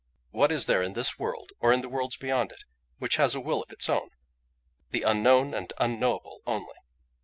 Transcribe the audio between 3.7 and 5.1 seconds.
its own? The